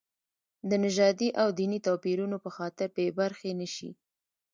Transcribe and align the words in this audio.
د 0.69 0.71
نژادي 0.85 1.29
او 1.41 1.47
دیني 1.59 1.79
توپیرونو 1.87 2.37
په 2.45 2.49
خاطر 2.57 2.87
بې 2.95 3.07
برخې 3.19 3.51
نه 3.59 3.67
شي. 3.75 3.89